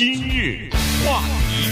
[0.00, 0.70] 今日
[1.04, 1.20] 话
[1.50, 1.68] 题，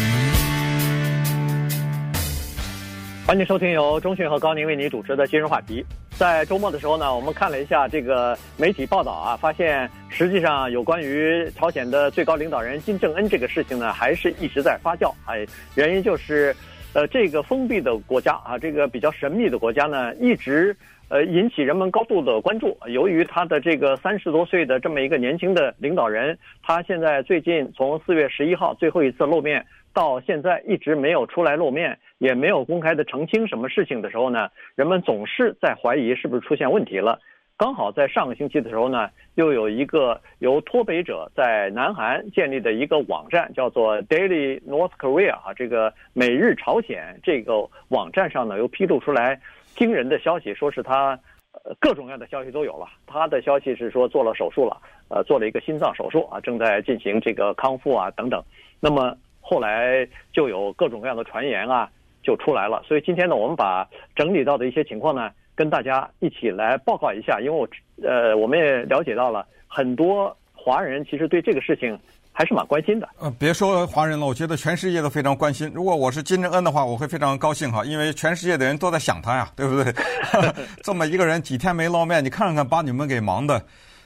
[3.26, 5.82] 欢迎收听由中讯和高宁为你主持的今日话题。
[6.10, 15.10] 在周末的时候呢，我们看了一下这个媒体报道啊，发现实际上有关于朝鲜的最高领导人金正恩这个事情呢，还是一直在发酵。
[15.24, 16.54] 哎，原因就是，
[16.98, 20.76] 呃，这个封闭的国家啊，这个比较神秘的国家呢，一直。
[21.10, 22.76] 呃，引起人们高度的关注。
[22.88, 29.64] 由于他的这个三十多岁的这么一个年轻的领导人，他现在最近从四月十一号最后一次露面
[29.94, 37.20] 到现在一直没有出来露面，也没有公开的澄清什么事情的时候呢，人们总是在怀疑是不是出现问题了。
[37.58, 49.40] 刚好在上个星期的时候呢，又有一个由脱北者在南韩建立的一个网站，叫做 Daily North Korea 啊，这个每日朝鲜这个网站上呢，又披露出来。
[49.74, 51.18] 惊人的消息，说是他，
[51.50, 52.86] 呃，各种各样的消息都有了。
[53.06, 58.40] 他的消息是说做了手术了，呃，做了一个心脏手术啊，正在进行这个康复啊等等。
[58.78, 61.90] 那么后来就有各种各样的传言啊，
[62.22, 62.80] 就出来了。
[62.86, 67.40] 所以今天呢，我们把整理到的一些情况呢，跟大家一起来报告一下。
[67.40, 67.68] 因为我，
[68.08, 71.98] 呃，我们也了解到了很多华人其实对这个事情。
[72.30, 73.08] 还是蛮关心的。
[73.18, 75.68] 呃，别说华人了，我觉得全世界都非常关心。
[75.74, 79.92] 如果我是金正恩的话，我会非常高兴哈，因为全世界的人都在想他呀， 对不对？
[80.80, 83.60] 这么一个人几天没露面，你看看把你们给忙的。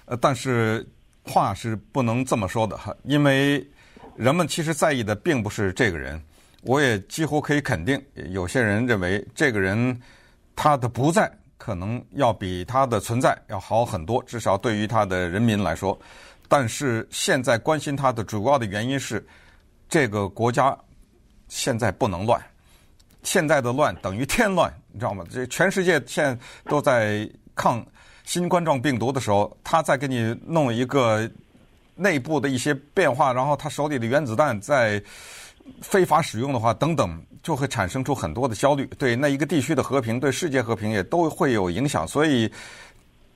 [0.06, 0.82] 呃，但是
[1.24, 3.62] 话是不能这么说的哈，因为
[4.16, 6.18] 人们其实在意的并不是这个人。
[6.62, 10.00] 我也几乎可以肯定，有些人认为这个人
[10.56, 11.30] 他的不在
[11.64, 15.96] 可能要比它的存在要好很多，至少对于它的人民来说。
[16.48, 19.24] 但是现在关心它的主要的原因是，
[19.88, 20.76] 这个国家
[21.46, 22.42] 现在不能乱，
[23.22, 25.24] 现在的乱等于添乱，你知道吗？
[25.30, 27.86] 这全世界现都在抗
[28.24, 31.30] 新冠状病毒的时候，他再给你弄一个
[31.94, 35.00] 内部的一些变化，然后他手里的原子弹在
[35.80, 42.50] 非法使用的话，等等，就会产生出很多的焦虑，对那一个地区的和平，对世界和平也都会有影响，所以。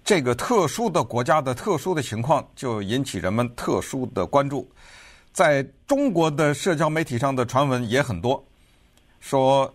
[0.09, 4.65] 这个特殊的国家的特殊的情况，就引起人们特殊的关注。
[5.33, 8.41] 在中国的社交媒体上的传闻也很多，
[9.19, 9.69] 说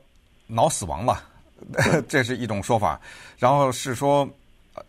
[0.47, 1.21] 脑死亡了，
[2.07, 2.97] 这是一种说法。
[3.37, 4.25] 然后是说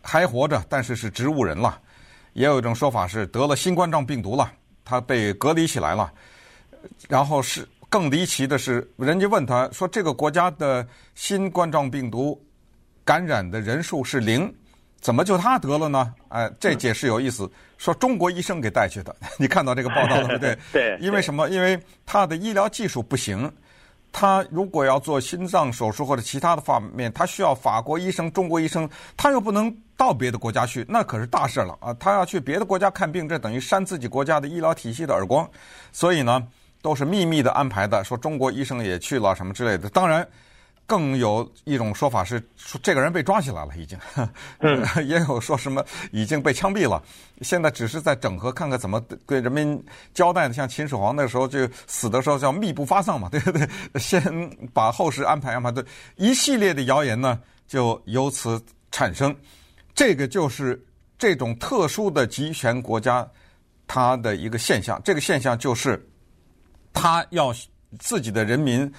[0.01, 1.77] 还活着，但是是植物人了。
[2.31, 4.49] 也有一种说法是得了新冠状病毒了，
[4.85, 6.09] 他被隔离起来了。
[7.09, 10.83] 然后是更离奇的是，人家问他说：“这个国家的
[11.13, 12.43] 新冠状病毒
[13.05, 14.51] 感染的人数是零。”
[14.99, 16.11] 怎么就他得了呢？
[16.29, 19.15] 哎，这解释有意思，说中国医生给带去的。
[19.37, 20.57] 你看到这个报道了，对 不对？
[20.71, 20.97] 对。
[20.99, 21.47] 因为什么？
[21.49, 23.51] 因为他的医疗技术不行，
[24.11, 31.93] 他如果要做心脏手术或者其他的方面，他需要法国医生、中国医生，他又不能到别的国家去，那可是大事了啊！
[31.99, 35.47] 他要去别的国家看病，这等于扇自己国家的医疗体系的耳光。
[35.91, 36.41] 所以呢，
[36.83, 39.89] 都是秘密的安排的，说中国医生也去了什么之类的。
[39.89, 40.23] 当然。
[40.85, 43.97] 更有一种说法是说，这个人被抓起来了，已经，
[44.59, 47.01] 嗯，也有说什么已经被枪毙了，
[47.41, 49.81] 现在只是在整合，看看怎么对人民
[50.13, 50.53] 交代的。
[50.53, 53.65] 像秦始皇那时候就死的时候叫秘不发丧嘛，对不对？
[53.97, 54.21] 先
[54.73, 55.71] 把后事安排安排。
[55.71, 55.81] 对，
[56.17, 58.61] 一系列的谣言呢，就由此
[58.91, 59.33] 产生。
[59.95, 60.85] 这个就是
[61.17, 63.25] 这种特殊的集权国家
[63.87, 65.01] 它的一个现象。
[65.01, 66.05] 这个现象就是，
[66.93, 67.53] 他要
[67.99, 68.89] 自己的人民。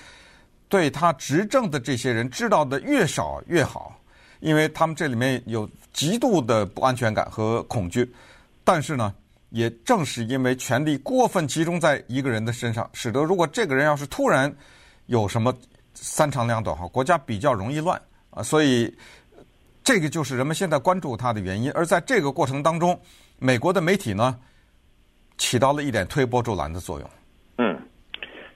[0.67, 3.97] 对他执政的这些人知道的越少越好，
[4.41, 8.13] 因为他们这里面有极度的不安全感和恐惧。
[8.65, 9.15] 但是呢，
[9.51, 14.53] 也正是因为权力过分集中在一个人的身上，使得如果这个人要是突然
[15.07, 15.55] 有什么
[15.93, 18.01] 三长两短哈，国家比较容易乱
[18.31, 18.43] 啊。
[18.43, 18.93] 所以
[19.85, 21.71] 这个就是人们现在关注他的原因。
[21.73, 22.99] 而在这个过程当中，
[23.39, 24.37] 美国的媒体呢，
[25.39, 27.09] 起到了一点推波助澜的作用。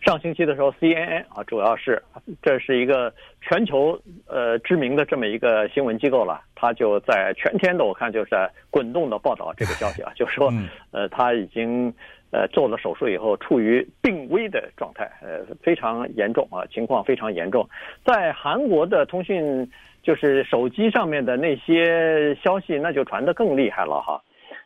[0.08, 0.10] 嗯。
[0.10, 2.02] 上星期的时候，CNN 啊，主要是
[2.40, 10.50] 这是一个全球呃知名的这么一个新闻机构了，它就在全天的我看就是在滚动的报道这个消息啊，就说
[10.92, 11.92] 呃他已经
[12.30, 17.68] 呃做了手术以后处于病危的状态，呃非常严重啊，情况非常严重。
[18.02, 19.70] 在韩国的通讯
[20.02, 24.22] 就是手机上面的那些消息，那就传得更厉害了哈。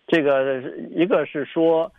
[0.06, 0.62] 这个
[0.94, 1.90] 一个是说。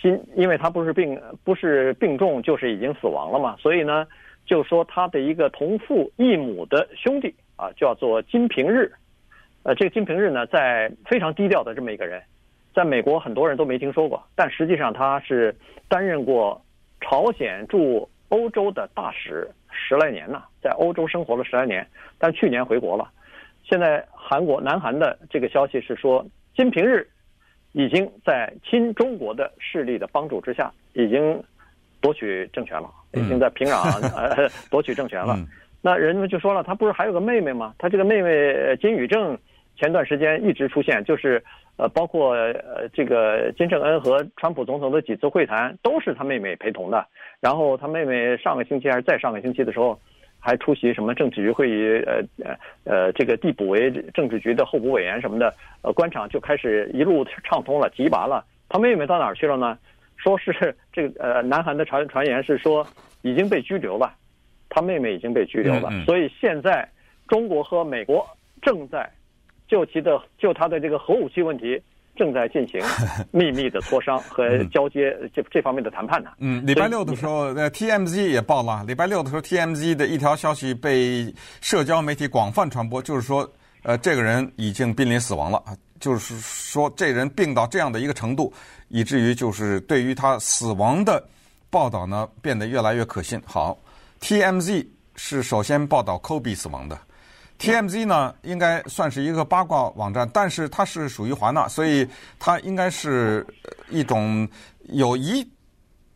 [0.00, 4.06] 金因为他不是病不是病重，就是已经死亡了嘛，所以呢，
[4.46, 8.90] 就说他的一个同父异母的兄弟啊，叫做金平日，
[9.62, 12.22] 呃，这个金平日呢，在非常低调的这么一个人，
[12.74, 15.54] 在美国很多人都没听说过，但实际上他是
[15.88, 16.60] 担任过
[17.00, 21.86] 朝鲜驻欧洲的大使十来年了，在欧洲生活了十来年，
[22.18, 23.10] 但去年回国了。
[23.62, 26.26] 现在韩国南韩的这个消息是说，
[26.56, 27.06] 金平日
[27.72, 31.42] 已经在亲中国的势力的帮助之下，已经
[32.00, 33.76] 夺取政权了，已经在平壤
[34.16, 35.38] 呃夺取政权了。
[35.82, 37.74] 那人们就说了，他不是还有个妹妹吗？
[37.78, 39.38] 他这个妹妹金宇正
[39.76, 41.42] 前段时间一直出现，就是
[41.76, 47.06] 呃，包括呃这个金正恩和川普总统的几次会谈，都是他妹妹陪同的。
[47.40, 49.98] 然后他妹妹上个星期还是再上个星期的时候，
[50.40, 58.44] 还出席什么政治局会议，呃呃呃，这个递补为政治局的候补委员什么的，呃，官场就开始一路畅通了，提拔了。
[58.68, 59.78] 他妹妹到哪儿去了呢？
[60.16, 62.86] 说是 这个呃，南韩的传传言是说
[63.22, 64.12] 已经被拘留了。
[64.72, 66.88] 他妹妹已经被拘留了，嗯嗯，所以现在
[67.26, 68.24] 中国和美国
[68.62, 69.10] 正在
[69.66, 71.80] 就其的就他的这个核武器问题
[72.16, 72.80] 正在进行
[73.30, 76.30] 秘密的磋商和交接这这方面的谈判呢。
[76.38, 83.50] 嗯，礼拜六的时候，呃，TMZ 也报了，礼拜六的时候，TMZ 的一条消息被社交媒体广泛传播，就是说，
[83.82, 85.62] 呃，这个人已经濒临死亡了，
[85.98, 88.52] 就是说，这人病到这样的一个程度，
[88.88, 91.22] 以至于就是对于他死亡的
[91.70, 93.40] 报道呢变得越来越可信。
[93.44, 93.78] 好。
[94.22, 94.86] TMZ
[95.16, 96.98] 是首先报道 Kobe 死亡的
[97.60, 102.08] ，TMZ 呢应该算是一个八卦网站，但是它是属于华纳，所以
[102.38, 103.46] 它应该是
[103.90, 104.48] 一种
[104.88, 105.48] 有一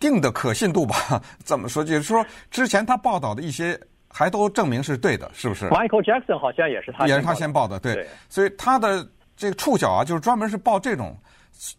[0.01, 1.23] 定的可信度吧？
[1.45, 1.85] 怎么说？
[1.85, 7.95] 就是说之前他报道的一些还都证明是对的，是不是？Michael Jackson 好像也是他，也是他先报的，对。
[7.95, 9.07] 对所以他的
[9.37, 11.17] 这个触角啊，就是专门是报这种，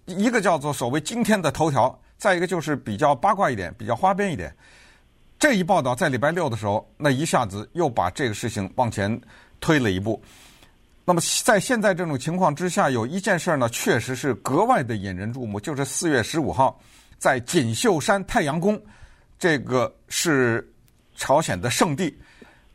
[0.06, 4.54] 一个叫做所谓今天的头条，再一个就是比较八卦一点，比较花边一点。
[5.38, 9.20] 这一报道在礼拜六的时候，那一下子又把这个事情往前
[9.66, 10.22] 推了一步。
[11.04, 16.80] 那么在现在这种情况之下，有一件事呢，确实是格外的引人注目，就是四月十五号
[17.18, 18.80] 在锦绣山太阳宫，
[19.40, 20.72] 这个是
[21.16, 22.16] 朝鲜的圣地，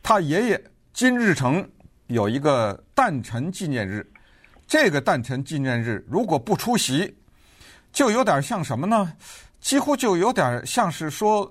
[0.03, 0.61] 他爷爷
[0.93, 1.65] 金日成
[2.07, 4.05] 有一个诞辰纪念日。
[4.67, 7.15] 这个诞辰纪念日如果不出席，
[7.93, 9.13] 就有点像什么呢？
[9.61, 11.49] 几乎就有点像是说。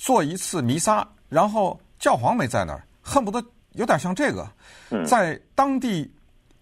[0.00, 3.44] 做一次弥撒，然后教皇没在那儿，恨不得
[3.78, 4.50] 有点像这个，
[5.06, 6.12] 在当地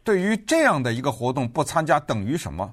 [0.05, 2.71] 对于这样的一个活动不参加等于什么？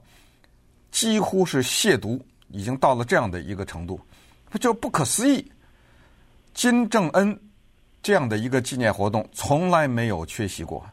[0.92, 2.19] 几乎是亵渎，
[2.50, 4.00] 已经到了这样的一个程度，
[4.50, 5.50] 不就不可思议？
[6.54, 7.40] 金正恩
[8.01, 10.86] 这样的一个纪念活动从来没有缺席过，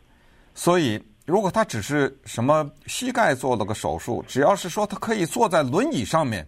[0.54, 6.46] 所以如果他只是什么膝盖做了个手术，只要是说他可以坐在轮椅上面，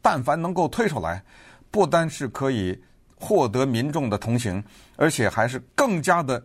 [0.00, 1.22] 但凡能够推出来。
[1.70, 2.76] 不单是可以
[3.20, 4.64] 获得民众的同情，
[4.96, 6.42] 而且还是更加的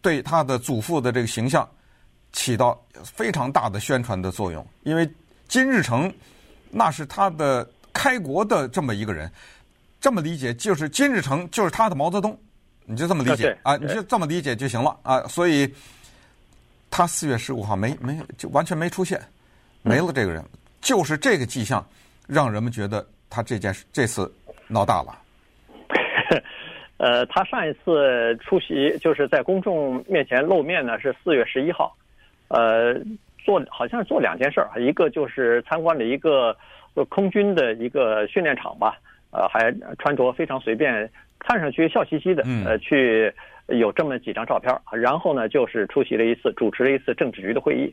[0.00, 1.68] 对他的祖父的这个形象
[2.32, 4.64] 起到非常大的宣传的作用。
[4.84, 5.06] 因为
[5.48, 6.10] 金日成
[6.70, 9.30] 那是他的开国的这么一个人，
[10.00, 12.38] 这么理解就是金日成就是他的毛泽东，
[12.84, 13.76] 你就这么理解啊？
[13.76, 15.26] 你就这么理解就行了啊？
[15.26, 15.68] 所以
[16.88, 19.20] 他四月十五号没没就完全没出现，
[19.82, 20.44] 没了这个人，
[20.80, 21.84] 就是这个迹象
[22.28, 24.32] 让人们觉得他这件事这次。
[24.68, 25.16] 闹大了，
[26.98, 31.94] 呃，他上一次出席就是在公众面前露面呢，是四月十一号，
[32.48, 32.94] 呃，
[33.44, 36.56] 做好像是做两件事儿，一个就是参观了一个
[37.10, 38.98] 空军的一个训练场吧，
[39.30, 43.30] 呃，还穿着非常随便，看上去笑嘻嘻的，呃，去
[43.68, 47.92] 有这么几张照片，然后呢，就是出席了一次，主持了一次政治局的会议，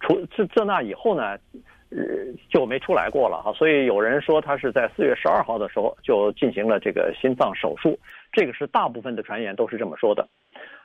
[0.00, 1.36] 除自自那以后呢。
[1.90, 2.02] 呃，
[2.50, 7.96] 就没出来过了哈，所以有人说他是在四月十二号的时候就进行了这个心脏手术，
[8.32, 10.26] 这个是大部分的传言都是这么说的。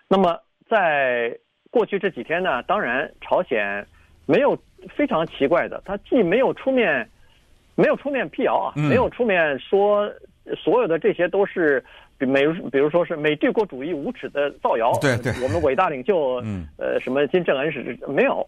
[0.07, 0.39] 那么
[0.69, 1.35] 在
[1.71, 3.83] 过去这几天呢，当然朝鲜
[4.27, 4.55] 没有
[4.95, 7.09] 非常奇怪的，他既没有出面，
[7.73, 10.07] 没有出面辟谣啊，没有出面说
[10.55, 11.83] 所有的这些都是
[12.19, 18.47] 美，比如说是美帝国主义无耻的造谣，对对，我们伟大领袖，嗯呃，什么金正恩是没有，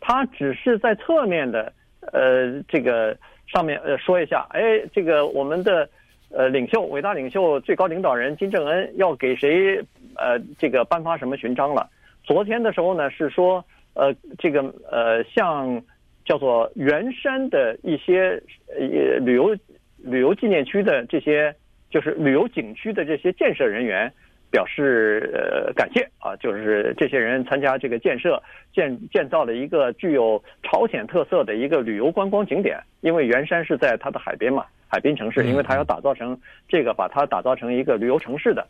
[0.00, 1.72] 他只是在侧面的。
[2.12, 3.14] 呃，这个
[3.46, 5.86] 上面呃说一下，哎，这个我们的
[6.30, 9.78] 呃领袖，伟大领袖，最高领导人金正恩要给谁
[10.16, 11.88] 呃这个颁发什么勋章了？
[12.24, 15.80] 昨天的时候呢是说，呃这个呃像
[16.24, 19.54] 叫做元山的一些呃旅游
[19.98, 21.54] 旅游纪念区的这些，
[21.90, 24.10] 就是旅游景区的这些建设人员。
[24.50, 28.42] 表示呃感谢啊，就是这些人参加这个建设
[28.74, 36.36] 建建造了一个具有朝鲜特色的一个旅游观光景点，因为元山是在它的海边嘛，海滨城市，因为它要打造成
[36.68, 38.66] 这个，把它打造成一个旅游城市的，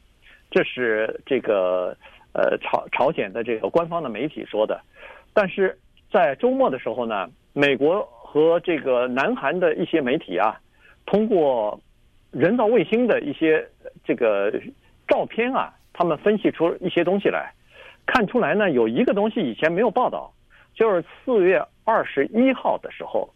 [0.50, 1.96] 这是这个
[2.34, 4.78] 呃朝朝鲜的这个官方的媒体说的，
[5.32, 5.78] 但是
[6.12, 10.60] 在周末的时候呢，美国和这个南韩的一些媒体啊，
[11.06, 11.80] 通过
[12.32, 13.66] 人造卫星的一些
[14.04, 14.52] 这个。
[15.11, 17.52] 照片啊，他们分析出一些东西来，
[18.07, 20.33] 看出来呢，有一个东西以前没有报道，
[20.73, 23.29] 就是四月二十一号的时候，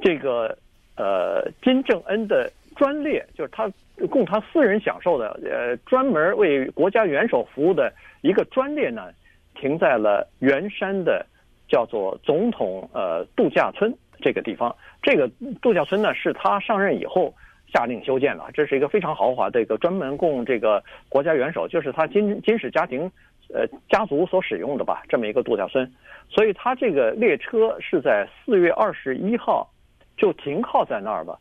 [0.00, 0.56] 这个
[0.96, 3.70] 呃金正恩的专列，就是他
[4.08, 7.92] 供他私人享受的，呃专门为国家元首服务的
[8.22, 9.10] 一个专列呢，
[9.54, 11.24] 停在了圆山的
[11.68, 14.74] 叫做总统呃度假村这个地方。
[15.02, 15.28] 这个
[15.60, 17.34] 度假村呢，是他上任以后
[17.72, 23.10] 下令修建了，这是一个非常豪华的一个专门供这个国家元首，就是他金金氏家庭。
[23.54, 25.86] 呃，家族所使用的吧，这么一个度假村，
[26.30, 29.68] 所以他这个列车是在四月二十一号
[30.16, 31.38] 就停靠在那儿吧。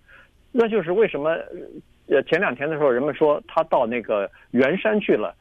[0.51, 1.37] 那就是为什么
[2.07, 5.33] 呃前两天的时候人们说他到那个圆山去了，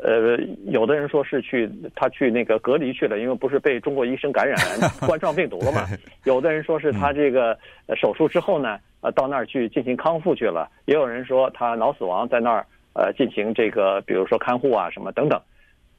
[0.00, 4.56] 呃，有的人说是去他去那个隔离去了，因为不是被中国医生感染
[5.06, 5.84] 冠状病毒了嘛。
[6.24, 7.58] 有的人说是他这个
[7.94, 10.68] 手术之后呢，呃，到那儿去进行康复去了。
[10.86, 15.40] 也有人说他脑死亡在那儿呃进行这个，比如说看护啊什么等等。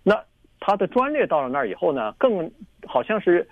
[0.04, 0.20] 那
[0.60, 2.50] 他的专列到了那儿以后呢，更
[2.86, 3.48] 好像是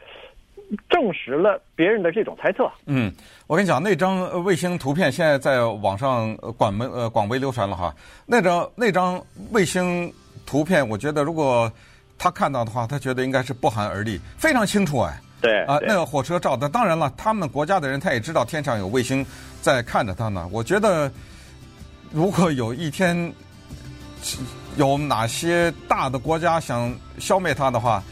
[0.89, 2.69] 证实了别人的这种猜测。
[2.85, 3.11] 嗯，
[3.47, 7.93] 我跟你讲，那张卫星图片现在在网上广门呃广为流传了哈。
[8.25, 10.11] 那张那张卫星
[10.45, 11.71] 图片，我觉得如果
[12.17, 15.17] 他看到的话，他觉得应该是不寒而栗，非常清楚哎。
[15.41, 19.25] 对啊，那个火车照的，当然了，他们国家的人他也知道天上有卫星
[19.61, 20.47] 在看着他呢。
[20.51, 21.11] 我觉得
[22.11, 23.33] 如果有一天。
[24.75, 28.03] 有哪些大的国家想消灭他的话，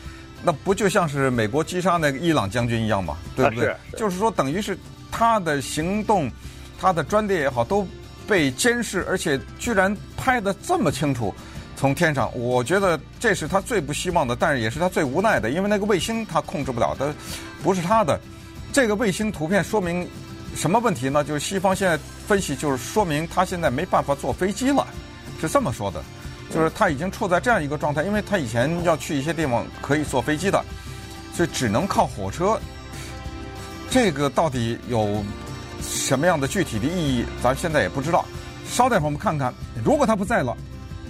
[0.44, 3.17] 那不就像是美国击杀那个伊朗将军一样吗？
[3.36, 3.70] 对不对？
[3.70, 4.77] 啊、是是就是说，等于是
[5.12, 6.32] 他的行动，
[6.79, 7.86] 他的专列也好，都
[8.27, 11.34] 被监视，而且居然拍的这么清楚，
[11.75, 12.29] 从天上。
[12.38, 17.13] 我觉得这是他最不希望的，但是也是他最无奈的，因为那个卫星他控制不了的，
[17.63, 18.20] 不是他的。
[18.74, 20.08] 这个卫星图片说明
[20.55, 21.24] 什么问题呢？
[21.24, 24.86] 就是西方现在分析，就是说明他现在没办法坐飞机了，
[25.39, 26.03] 是这么说的。
[26.53, 30.63] 就是他已经处在这样一个状态，因为他以前要去一些地方可以坐飞机的，
[31.34, 32.58] 所以只能靠火车。
[33.89, 35.24] 这个到底有
[35.82, 38.24] 什么样的具体的意义，咱现在也不知道。
[38.67, 39.53] 稍待会儿我们看看，
[39.84, 40.55] 如果他不在了，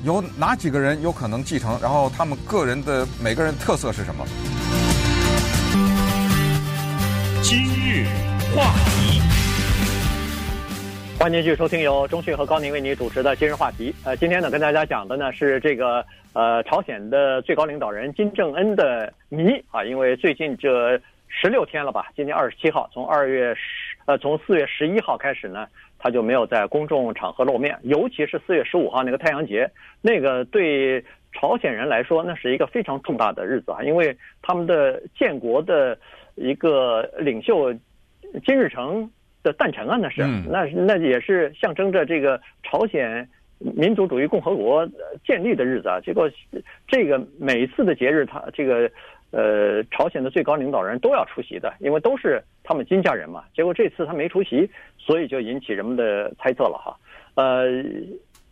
[0.06, 1.80] 有哪几个人有可能继承？
[1.82, 4.24] 然后他们个人的每个人特色是什么？
[7.42, 8.06] 今日
[8.56, 9.20] 话题。
[11.18, 13.96] 欢迎继续收听由中讯和高宁为你主持的今日话题。
[14.04, 23.62] 呃，今天呢，跟大家讲的呢是这个呃朝鲜的最高领导人金正恩的谜啊，因为最近这十六天了吧，今天二十七号，从二月十
[24.06, 25.68] 呃从四月十一号开始呢，
[26.00, 29.70] 他就没有在公众场合露面，尤其是四月十五号那个太阳节，
[30.02, 35.98] 那个对朝鲜人来说那是一个非常重大的日子啊，因为他们的建国的
[36.36, 37.74] 一个领袖
[38.46, 39.10] 金日成。
[39.46, 44.90] 的诞辰啊，那是，那那也是象征着这个朝鲜民族主义共和国
[45.24, 46.00] 建立的日子啊。
[46.00, 46.28] 结果，
[46.88, 48.90] 这个每一次的节日，他这个
[49.36, 53.44] 呃朝鲜的最高领导人都要出席的，因为都是他们金家人嘛。
[53.54, 56.96] 结果这次他没出席，所以就引起人们的猜测了哈。
[57.36, 57.65] 呃，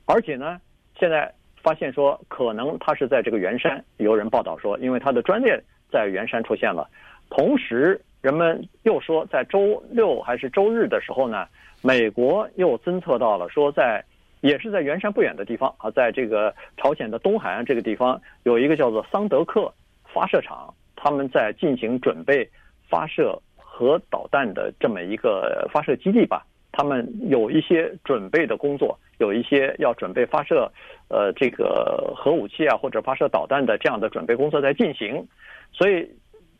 [0.05, 0.59] 而且呢，
[0.99, 5.57] 现在发现说可能他是在这个圆山，有人报道说，因为他的专列
[5.89, 6.87] 在圆山出现了，
[7.29, 7.99] 同时。
[8.23, 11.45] 人们又说，在周六还是周日的时候呢，
[11.81, 14.01] 美国又侦测到了，说在
[14.39, 19.69] 也是在圆山不远的地方啊，在这个朝鲜的东海岸这个地方，有一个叫做桑德克
[20.13, 22.47] 发射场，他们在进行准备
[22.87, 26.45] 发射核导弹的这么一个发射基地吧。
[26.71, 30.71] 他们有一些准备的工作，有一些要准备发射
[31.09, 35.27] 呃这个核武器啊或者发射导弹的这样的准备工作在进行，
[35.71, 36.07] 所以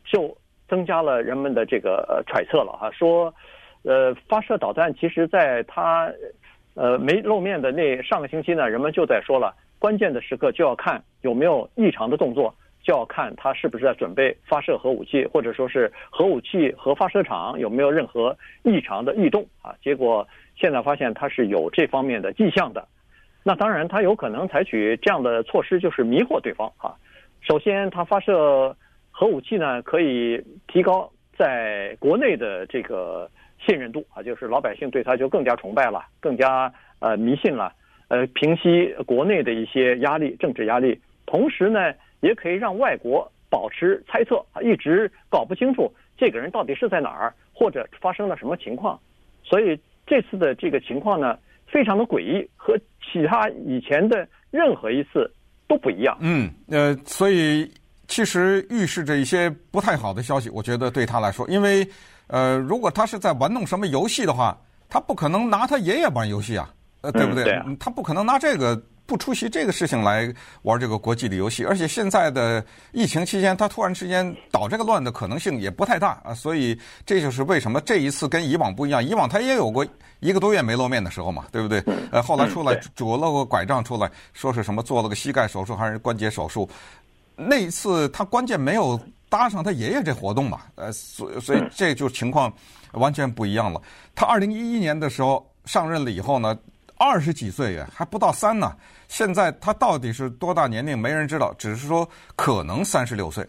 [0.04, 0.36] 就。
[0.66, 3.32] 增加了人们的这个揣测了哈，说，
[3.82, 6.10] 呃，发射导弹，其实在他，
[6.72, 12.52] 呃，没露面的那上个星期呢，人们就在说了，关键的时刻就要看有没有异常的动作，
[12.84, 19.74] 就要看他是不是在准备发射核武器，或者说是核武器核发射场有没有任何异常的异动啊。
[19.82, 22.86] 结果现在发现他是有这方面的迹象的，
[23.42, 26.94] 那当然他有可能采取这样的措施，就是迷惑对方啊。
[27.40, 28.76] 首先他发射。
[29.16, 33.30] 核武器呢，可以提高在国内的这个
[33.64, 37.72] 信任度啊，就是老百姓对他就更加崇拜了，更加呃迷信了，
[38.08, 41.00] 呃，平息国内的一些压力，政治压力。
[41.26, 48.98] 同时呢，也可以让外国保持猜测啊，一直搞不清楚这个人到底是在哪儿，或者发生了什么情况。
[49.44, 55.30] 所以这次的这个情况呢，非常的诡异，和其他以前的任何一次
[55.68, 56.16] 都不一样。
[56.20, 57.70] 嗯，呃，所以。
[58.06, 61.88] 其实预示着一些不太好的消息，我觉得对他来说，因为，
[62.26, 64.54] 呃，如果他是在玩弄什么游戏的话，
[64.90, 66.68] 他不可能拿他爷爷玩游戏啊，
[67.00, 67.44] 呃，对不对？
[67.44, 67.64] 嗯，对啊。
[67.80, 70.32] 他不可能拿这个不出席这个事情来
[70.62, 71.64] 玩这个国际的游戏。
[71.64, 76.34] 而且现在的疫情期间，他突然之间捣这个乱的可能性也不太大啊。
[76.34, 79.04] 所以这就是为什么这一次跟以往不一样。
[79.04, 79.86] 以往他也有过
[80.20, 81.82] 一个多月没露面的时候嘛，对不对？
[82.10, 86.68] 呃，后来出来拄了个拐杖出来，说是什么做了个膝盖手术还是关节手术。
[87.36, 92.50] 那一次他关键没有搭上他爷爷这活动嘛，呃，所以所以这就情况
[92.92, 93.82] 完全不一样了。
[94.14, 96.56] 他二零一一年的时候上任了以后呢，
[96.96, 98.74] 二十几岁呀，还不到三呢。
[99.08, 103.46] 现在他到底是多大年龄，没人知道，只是说可能三十六岁。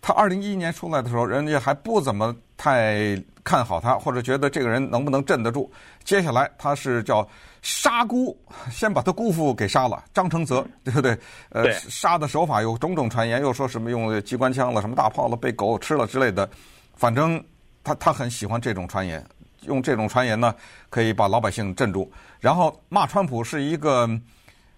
[0.00, 5.70] 他二零一一年出来的时候，人家还不怎么太看好他，或者觉得这个人能不能镇得住。
[6.04, 7.26] 接下来他是叫。
[7.64, 8.36] 杀姑，
[8.72, 11.16] 先把他姑父给杀了，张承泽，对不对？
[11.50, 16.50] 呃，杀的手法有种种传言，又说什么用机关枪了，什么大炮了，被狗吃了之类的。
[16.96, 17.40] 反正
[17.84, 19.24] 他他很喜欢这种传言，
[19.62, 20.54] 用这种传言呢，
[20.90, 22.10] 可以把老百姓镇住。
[22.40, 24.08] 然后骂川普是一个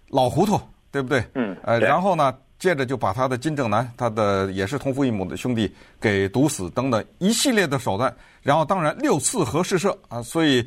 [0.08, 0.60] 老糊涂，
[0.90, 1.24] 对不对？
[1.34, 1.56] 嗯。
[1.62, 8.14] 呃，然后呢，接着就把他的金正男，他的也是同父异母的兄弟给毒死，等等一系列的手段。
[8.42, 10.66] 然后当然六次核试射啊，所以。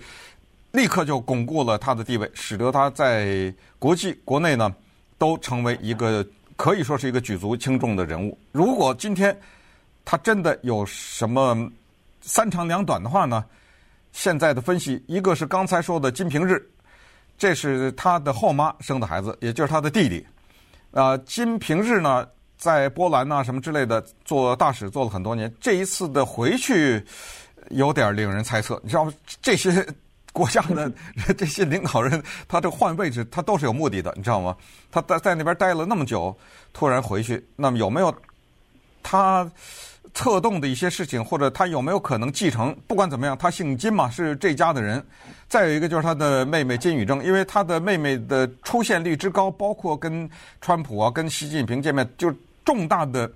[0.73, 4.71] 立刻就巩固了他的地位，使得他在国际国内呢
[5.17, 6.23] 都成为一个
[6.55, 8.37] 可以说是一个举足轻重的人物。
[8.51, 9.35] 如果今天
[10.03, 11.57] 他真的有什么
[12.21, 13.43] 三长两短的话呢？
[14.17, 16.59] 现在的分析，一个是刚才说的金平日，
[17.37, 20.25] 这是他的后妈生的孩子，也就是他的弟弟。
[20.89, 27.05] 呃，金平日呢在波兰呐什么之类的做大使做了很多年，这一次的回去
[27.69, 28.81] 有点令人猜测。
[28.83, 29.13] 你知道吗？
[29.39, 29.87] 这些。
[30.33, 30.91] 国家的
[31.35, 34.55] 这些领导人，他这换位置，他都是有目的的，你知道吗？
[34.91, 36.35] 他在在那边待了那么久，
[36.73, 38.13] 突然回去，那么有没有
[39.01, 39.49] 他
[40.17, 42.75] 策动的一些事情，或者他有没有可能继承？
[42.87, 45.05] 不管怎么样，他姓金嘛，是这家的人。
[45.47, 50.27] 再有一个就是他的妹妹金宇正，因为他的妹妹的出现率之高，包括跟
[50.59, 52.33] 川普啊、跟习近平见面，就
[52.65, 53.31] 重大的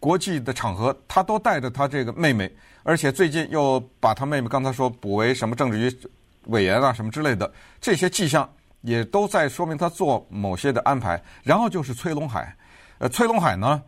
[0.00, 2.50] 国际的场合，他都带着他这个妹妹，
[2.82, 6.08] 而且最近又把他妹妹刚才说补为什么政治局。
[6.48, 7.50] 委员啊，什么之类的，
[7.80, 8.46] 这些迹象
[8.82, 11.18] 也都在说明他做某些的安排。
[11.42, 12.54] 然后就是崔龙海，
[12.98, 13.82] 呃，崔龙海呢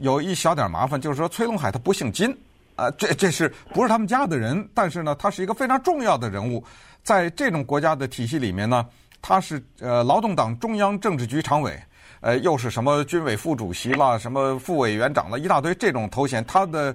[0.00, 2.36] 有一小点麻烦，就是说崔龙海他不姓金，
[2.76, 4.68] 啊、这这是不是他们家的人？
[4.74, 6.64] 但是呢，他是一个非常重要的人物，
[7.02, 8.86] 在这种国家的体系里面呢，
[9.20, 11.78] 他是呃劳动党中央政治局常委，
[12.20, 16.94] 呃，又是什么军委副主席啦，什么副委员长了，一大堆这种头衔，他的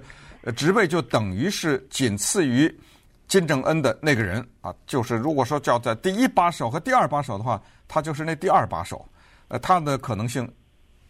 [0.56, 2.72] 职位就等于是仅次于。
[3.28, 9.06] 金正恩的那个人啊，就是如果说叫在第一把手和第二把手的话，他就是那第二把手。
[9.48, 10.50] 呃，他的可能性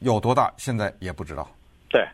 [0.00, 1.48] 有多大，现在也不知道。
[1.88, 2.06] 对，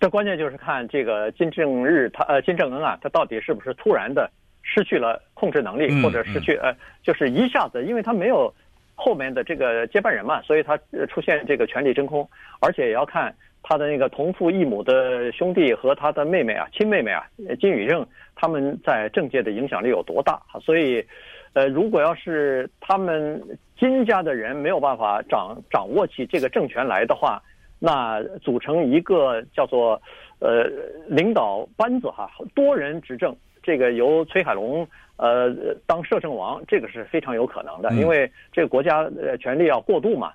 [0.00, 4.30] 这关键就是看这个金正日他呃金正恩啊，他到底是不是突然的
[4.62, 8.52] 失去了控制能力，嗯、或者失去呃，就是一下子，因为他没有
[8.94, 12.28] 后面的这个接班人嘛，所以他出现这个权力真空，
[12.60, 13.34] 而且也要看。
[13.60, 17.26] 他的那个同父异母的兄弟和他的妹妹啊，亲妹妹啊，
[17.60, 20.40] 金宇正，他们在政界的影响力有多大？
[20.62, 21.04] 所以，
[21.52, 23.42] 呃，如果要是他们
[23.76, 27.42] 金家的人没有办法掌掌握起这个政权来的话，
[27.78, 30.00] 那组成一个叫做
[30.38, 30.64] 呃
[31.06, 34.86] 领导班子哈，多人执政，这个由崔海龙
[35.16, 35.54] 呃
[35.86, 40.32] 当摄政王，这个是非常有可能的，因为这个国家呃权力要过渡嘛。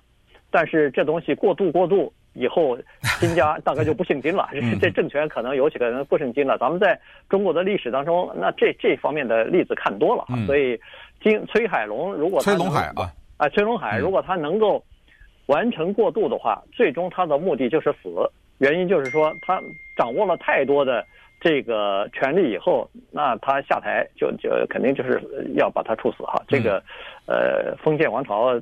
[0.50, 2.12] 但是这东西过渡过渡。
[2.36, 2.76] 以后
[3.20, 4.48] 金家 大概就不姓金了，
[4.82, 6.58] 这政权可能有几个人不姓金了。
[6.58, 10.76] 咱们在中国的历史当中，那这这方面的例子看多了，所以
[11.22, 14.82] 金崔海龙如果崔龙海啊啊崔龙海如果他能够
[15.46, 18.08] 完成过渡的话，最终他的目的就是死。
[18.58, 19.62] 原因就是说他
[19.96, 21.04] 掌握了太多的
[21.40, 25.20] 这个权利以后，那他下台就就肯定就是
[25.54, 26.42] 要把他处死哈。
[26.48, 26.82] 这个
[27.26, 28.60] 呃封建王朝。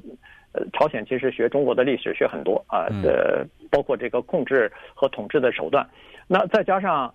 [0.55, 5.89] 呃，朝鲜其实学中国的历史学很多啊，呃，包括这个控制和统治的手段。
[6.29, 7.15] 那再加上，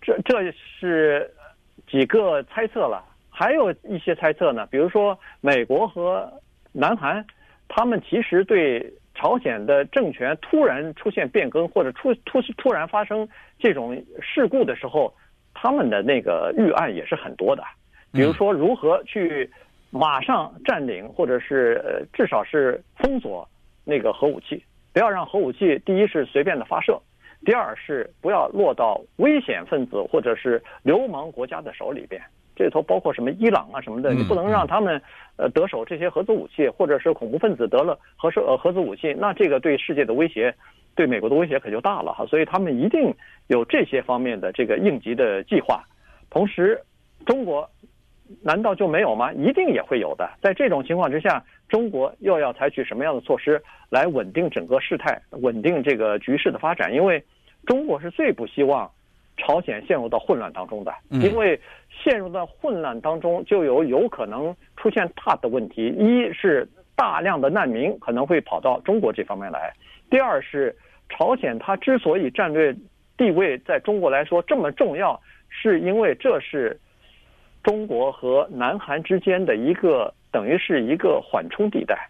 [0.00, 1.28] 这这是
[1.88, 4.64] 几个猜测了，还有一些猜测呢。
[4.70, 6.32] 比如说，美国和
[6.70, 7.26] 南韩，
[7.68, 13.28] 他们其实对朝鲜的政权突然出现变更或者出突突然发生
[13.58, 15.14] 这种事故的时候，
[15.54, 17.62] 他们的那个预案也是很多的。
[18.12, 19.50] 比如说，如何去。
[19.90, 23.48] 马上占领，或者是呃，至少是封锁
[23.86, 27.00] 那个核武器，不要让核武器第一是随便的发射，
[27.42, 32.20] 第二是不要落到危险分子或者是流氓国家的手里边。
[32.58, 35.00] 这里头包括什么伊朗啊什么的，你不能让他们
[35.36, 40.52] 呃得手这些核子武器，或者是恐怖分子得了核射呃核子武器，那这个对世界的威胁，
[40.96, 42.26] 对美国的威胁可就大了哈。
[42.26, 43.14] 所以他们一定
[43.46, 45.84] 有这些方面的这个应急的计划。
[46.28, 46.80] 同时，
[47.24, 47.70] 中国。
[48.42, 49.32] 难道就没有吗？
[49.32, 50.28] 一定也会有的。
[50.42, 56.92] 在这种情况之下，中国又要采取什么样的措施来稳定整个事态、稳定这个局势的发展？
[56.92, 57.24] 因为
[57.64, 58.90] 中国是最不希望
[59.38, 61.58] 朝鲜陷入到混乱当中的，因为
[61.90, 65.86] 陷入到混乱当中就有有可能出现大的问题。
[65.86, 69.72] 一是大量的难民可能会跑到中国这方面来；
[70.10, 70.76] 第二是
[71.08, 72.76] 朝鲜它之所以战略
[73.16, 76.78] 地位在中国来说这么重要，是因为这是。
[77.64, 82.08] 中国和南韩之间的一个等于是一个缓冲地带，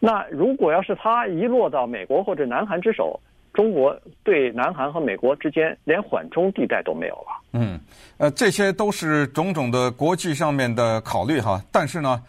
[0.00, 3.18] 那如果要是它一落到美国或者南韩之手，
[3.52, 7.40] 中国对南韩和美国之间连缓冲地带都没有了。
[7.52, 7.78] 嗯，
[8.16, 12.22] 呃，这些都是种种的国际上面的考虑哈，但是呢，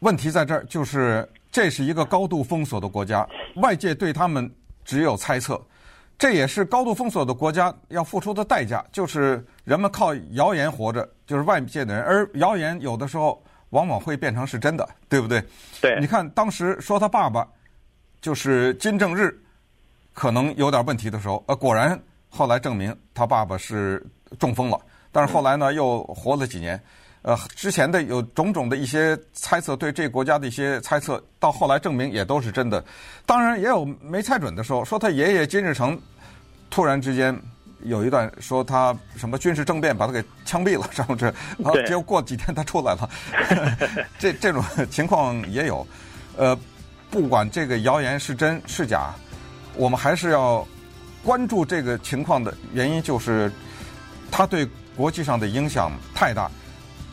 [0.00, 3.26] 问题在这儿就是这是一个高度封锁的国家，
[3.56, 4.50] 外界对他们
[4.84, 5.60] 只有猜测。
[6.18, 15.42] 这也是高度封锁的国家要付出的代价，就是人们靠谣言活着，就是外界的人，而谣言有的时候往往会变成是真的，对不对？
[15.80, 15.98] 对。
[16.00, 17.48] 你看当时说他爸爸
[18.20, 19.36] 就是金正日
[20.12, 21.98] 可能有点问题的时候，呃，果然
[22.28, 24.04] 后来证明他爸爸是
[24.38, 26.80] 中风了，但是后来呢又活了几年。
[27.22, 32.84] 呃，之前的有种种的一些猜测，对这个国家的一些猜测，到后来证明也都是真的。
[33.24, 35.96] 当然也有没猜准的时候，说他爷爷金日成
[36.68, 37.32] 突然之间
[37.84, 41.26] 有一段说他什么军事政变把他给枪毙了，然后这，
[41.58, 43.08] 然后结果过几天他出来了，
[44.18, 45.86] 这这种情况也有。
[46.36, 46.58] 呃，
[47.08, 49.14] 不管这个谣言是真是假，
[49.76, 50.66] 我们还是要
[51.22, 53.50] 关注这个情况的原因，就是
[54.30, 56.50] 他对国际上的影响太大。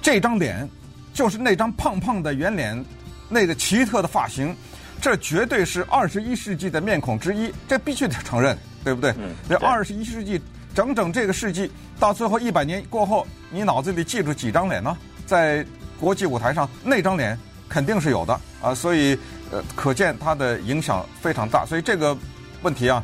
[0.01, 0.67] 这张脸
[1.13, 2.83] 就是那张胖胖的圆脸，
[3.27, 4.55] 那个奇特的发型，
[5.01, 9.13] 这绝对是二十一世纪的面孔之一，这必须得承认，对不对？
[9.47, 10.41] 这二十一世纪
[10.73, 11.69] 整整这个世纪
[11.99, 14.97] 到最后一百年过后，你脑子里记住几张脸呢？
[15.25, 15.65] 在
[15.99, 19.17] 国际舞台上，那张脸肯定是有的啊，所以
[19.51, 21.65] 呃，可见它的影响非常大。
[21.65, 22.17] 所以这个
[22.61, 23.03] 问题啊，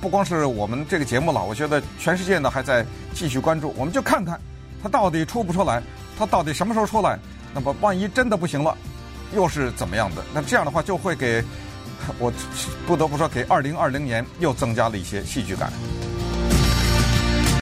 [0.00, 4.40] 不光是我们这个节目了，我觉得全世界呢还在继续关注，我们就看看
[4.82, 5.82] 它到底出不出来。
[6.18, 7.18] 它到底什么时候出来？
[7.54, 8.76] 那么万一真的不行了，
[9.34, 10.22] 又是怎么样的？
[10.32, 11.42] 那这样的话就会给
[12.18, 12.32] 我
[12.86, 15.72] 不得不说，给二零二零年又增加了一些戏剧感。